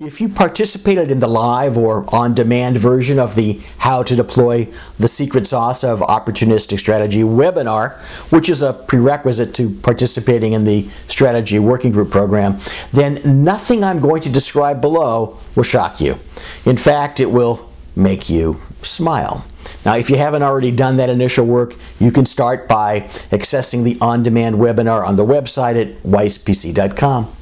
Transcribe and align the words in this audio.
If 0.00 0.20
you 0.20 0.28
participated 0.28 1.10
in 1.10 1.18
the 1.18 1.26
live 1.26 1.76
or 1.76 2.04
on 2.14 2.32
demand 2.32 2.76
version 2.76 3.18
of 3.18 3.34
the 3.34 3.60
How 3.78 4.04
to 4.04 4.14
Deploy 4.14 4.68
the 4.96 5.08
Secret 5.08 5.44
Sauce 5.48 5.82
of 5.82 5.98
Opportunistic 5.98 6.78
Strategy 6.78 7.22
webinar, 7.22 7.98
which 8.30 8.48
is 8.48 8.62
a 8.62 8.72
prerequisite 8.72 9.54
to 9.54 9.70
participating 9.70 10.52
in 10.52 10.64
the 10.64 10.84
Strategy 11.08 11.58
Working 11.58 11.90
Group 11.90 12.12
program, 12.12 12.58
then 12.92 13.20
nothing 13.42 13.82
I'm 13.82 13.98
going 13.98 14.22
to 14.22 14.28
describe 14.28 14.80
below 14.80 15.36
will 15.56 15.64
shock 15.64 16.00
you. 16.00 16.12
In 16.64 16.76
fact, 16.76 17.18
it 17.18 17.32
will 17.32 17.68
make 17.96 18.30
you 18.30 18.60
smile. 18.82 19.44
Now, 19.84 19.96
if 19.96 20.10
you 20.10 20.16
haven't 20.16 20.44
already 20.44 20.70
done 20.70 20.98
that 20.98 21.10
initial 21.10 21.44
work, 21.44 21.74
you 21.98 22.12
can 22.12 22.24
start 22.24 22.68
by 22.68 23.00
accessing 23.32 23.82
the 23.82 23.98
on 24.00 24.22
demand 24.22 24.56
webinar 24.56 25.04
on 25.04 25.16
the 25.16 25.26
website 25.26 25.74
at 25.74 26.00
weisspc.com. 26.04 27.34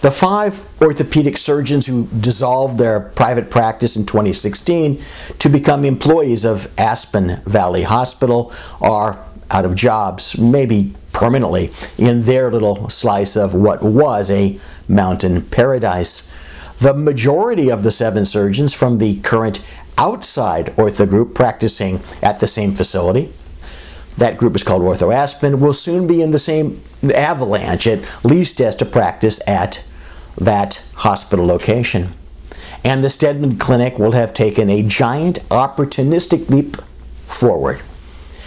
The 0.00 0.12
five 0.12 0.64
orthopedic 0.80 1.36
surgeons 1.36 1.86
who 1.86 2.06
dissolved 2.20 2.78
their 2.78 3.00
private 3.00 3.50
practice 3.50 3.96
in 3.96 4.06
2016 4.06 5.02
to 5.40 5.48
become 5.48 5.84
employees 5.84 6.44
of 6.44 6.72
Aspen 6.78 7.40
Valley 7.44 7.82
Hospital 7.82 8.52
are 8.80 9.18
out 9.50 9.64
of 9.64 9.74
jobs, 9.74 10.38
maybe 10.38 10.94
permanently, 11.12 11.72
in 11.96 12.22
their 12.22 12.48
little 12.48 12.88
slice 12.88 13.36
of 13.36 13.54
what 13.54 13.82
was 13.82 14.30
a 14.30 14.60
mountain 14.86 15.42
paradise. 15.42 16.32
The 16.78 16.94
majority 16.94 17.68
of 17.68 17.82
the 17.82 17.90
seven 17.90 18.24
surgeons 18.24 18.72
from 18.72 18.98
the 18.98 19.16
current 19.22 19.66
outside 19.96 20.66
ortho 20.76 21.08
group 21.08 21.34
practicing 21.34 22.00
at 22.22 22.38
the 22.38 22.46
same 22.46 22.72
facility 22.76 23.32
that 24.18 24.36
group 24.36 24.54
is 24.56 24.64
called 24.64 24.82
Ortho 24.82 25.14
Aspen, 25.14 25.60
will 25.60 25.72
soon 25.72 26.06
be 26.06 26.22
in 26.22 26.32
the 26.32 26.38
same 26.38 26.82
avalanche, 27.14 27.86
at 27.86 28.24
least 28.24 28.60
as 28.60 28.76
to 28.76 28.84
practice 28.84 29.40
at 29.46 29.88
that 30.36 30.88
hospital 30.96 31.46
location. 31.46 32.10
And 32.84 33.02
the 33.02 33.10
Steadman 33.10 33.58
Clinic 33.58 33.98
will 33.98 34.12
have 34.12 34.34
taken 34.34 34.70
a 34.70 34.82
giant 34.82 35.40
opportunistic 35.48 36.48
leap 36.48 36.76
forward. 37.26 37.80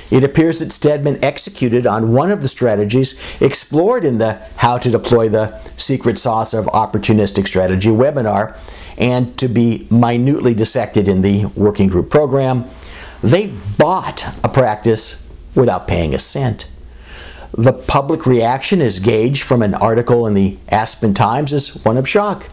It 0.09 0.25
appears 0.25 0.59
that 0.59 0.73
Steadman 0.73 1.23
executed 1.23 1.87
on 1.87 2.13
one 2.13 2.31
of 2.31 2.41
the 2.41 2.49
strategies 2.49 3.41
explored 3.41 4.03
in 4.03 4.17
the 4.17 4.41
How 4.57 4.77
to 4.77 4.91
Deploy 4.91 5.29
the 5.29 5.57
Secret 5.77 6.17
Sauce 6.17 6.53
of 6.53 6.65
Opportunistic 6.65 7.47
Strategy 7.47 7.89
webinar 7.89 8.57
and 8.97 9.37
to 9.37 9.47
be 9.47 9.87
minutely 9.89 10.53
dissected 10.53 11.07
in 11.07 11.21
the 11.21 11.45
working 11.55 11.87
group 11.87 12.09
program. 12.09 12.65
They 13.23 13.53
bought 13.77 14.25
a 14.43 14.49
practice 14.49 15.20
without 15.55 15.87
paying 15.87 16.13
a 16.13 16.19
cent. 16.19 16.69
The 17.57 17.73
public 17.73 18.25
reaction 18.25 18.81
is 18.81 18.99
gauged 18.99 19.43
from 19.43 19.61
an 19.61 19.73
article 19.73 20.25
in 20.25 20.33
the 20.33 20.57
Aspen 20.69 21.13
Times 21.13 21.51
as 21.51 21.83
one 21.83 21.97
of 21.97 22.07
shock. 22.07 22.45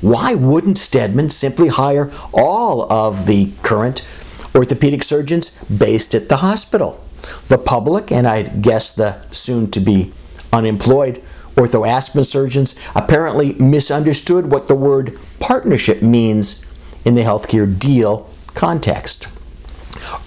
Why 0.00 0.34
wouldn't 0.34 0.78
Steadman 0.78 1.30
simply 1.30 1.68
hire 1.68 2.10
all 2.32 2.92
of 2.92 3.26
the 3.26 3.52
current 3.62 4.04
orthopedic 4.52 5.04
surgeons 5.04 5.50
based 5.64 6.12
at 6.14 6.28
the 6.28 6.38
hospital? 6.38 7.00
The 7.46 7.58
public, 7.58 8.10
and 8.10 8.26
I 8.26 8.42
guess 8.42 8.92
the 8.92 9.22
soon 9.30 9.70
to 9.70 9.80
be 9.80 10.12
unemployed 10.52 11.22
ortho 11.54 11.86
Aspen 11.86 12.24
surgeons, 12.24 12.74
apparently 12.96 13.52
misunderstood 13.54 14.50
what 14.50 14.66
the 14.66 14.74
word 14.74 15.16
partnership 15.38 16.02
means 16.02 16.66
in 17.04 17.14
the 17.14 17.22
healthcare 17.22 17.78
deal 17.78 18.28
context. 18.54 19.28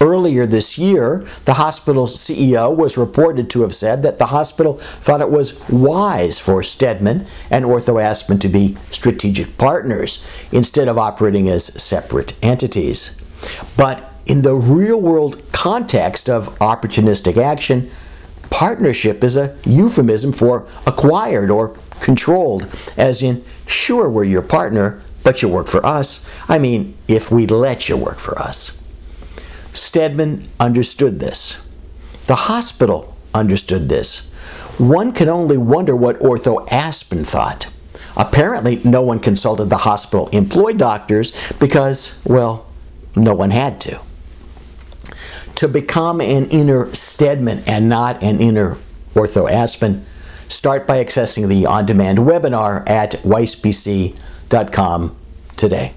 Earlier 0.00 0.46
this 0.46 0.78
year, 0.78 1.26
the 1.46 1.54
hospital's 1.54 2.16
CEO 2.16 2.74
was 2.74 2.98
reported 2.98 3.48
to 3.50 3.62
have 3.62 3.74
said 3.74 4.02
that 4.02 4.18
the 4.18 4.26
hospital 4.26 4.74
thought 4.74 5.20
it 5.20 5.30
was 5.30 5.66
wise 5.68 6.38
for 6.38 6.62
Steadman 6.62 7.26
and 7.50 7.64
Ortho 7.64 8.02
Aspen 8.02 8.38
to 8.40 8.48
be 8.48 8.74
strategic 8.90 9.56
partners 9.56 10.48
instead 10.52 10.88
of 10.88 10.98
operating 10.98 11.48
as 11.48 11.64
separate 11.64 12.34
entities. 12.42 13.22
But 13.76 14.12
in 14.26 14.42
the 14.42 14.54
real 14.54 15.00
world 15.00 15.42
context 15.52 16.28
of 16.28 16.48
opportunistic 16.58 17.36
action, 17.36 17.90
partnership 18.50 19.24
is 19.24 19.36
a 19.36 19.56
euphemism 19.64 20.32
for 20.32 20.68
acquired 20.86 21.50
or 21.50 21.76
controlled, 22.00 22.64
as 22.96 23.22
in, 23.22 23.44
sure, 23.66 24.10
we're 24.10 24.24
your 24.24 24.42
partner, 24.42 25.00
but 25.24 25.42
you 25.42 25.48
work 25.48 25.68
for 25.68 25.84
us. 25.84 26.42
I 26.48 26.58
mean, 26.58 26.96
if 27.08 27.32
we 27.32 27.46
let 27.46 27.88
you 27.88 27.96
work 27.96 28.18
for 28.18 28.38
us. 28.38 28.82
Steadman 29.76 30.48
understood 30.58 31.20
this. 31.20 31.66
The 32.26 32.34
hospital 32.34 33.16
understood 33.34 33.88
this. 33.88 34.32
One 34.78 35.12
can 35.12 35.28
only 35.28 35.56
wonder 35.56 35.94
what 35.94 36.18
Ortho 36.18 36.66
Aspen 36.70 37.24
thought. 37.24 37.70
Apparently, 38.16 38.80
no 38.84 39.02
one 39.02 39.20
consulted 39.20 39.66
the 39.66 39.76
hospital 39.78 40.28
employed 40.28 40.78
doctors 40.78 41.32
because, 41.60 42.22
well, 42.24 42.66
no 43.14 43.34
one 43.34 43.50
had 43.50 43.80
to. 43.82 44.00
To 45.56 45.68
become 45.68 46.20
an 46.20 46.46
inner 46.46 46.94
Steadman 46.94 47.62
and 47.66 47.88
not 47.88 48.22
an 48.22 48.40
inner 48.40 48.76
Ortho 49.14 49.50
Aspen, 49.50 50.04
start 50.48 50.86
by 50.86 51.02
accessing 51.02 51.48
the 51.48 51.66
on 51.66 51.86
demand 51.86 52.18
webinar 52.18 52.88
at 52.88 53.12
weisspc.com 53.22 54.14
today. 55.56 55.94